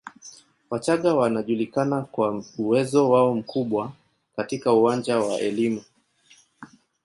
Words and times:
Wachaga 0.69 1.13
wanajulikana 1.13 2.01
kwa 2.01 2.43
uwezo 2.57 3.09
wao 3.09 3.33
mkubwa 3.35 3.91
katika 4.35 4.73
uwanja 4.73 5.19
wa 5.19 5.39
elimu 5.39 5.81